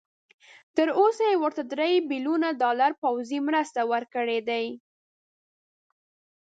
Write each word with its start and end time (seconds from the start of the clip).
تر 0.75 0.87
اوسه 0.99 1.23
یې 1.31 1.35
ورته 1.43 1.63
درې 1.71 1.93
بيلیونه 2.09 2.49
ډالر 2.61 2.91
پوځي 3.01 3.39
مرسته 3.47 3.81
ورکړي 3.91 4.39
دي. 4.49 4.65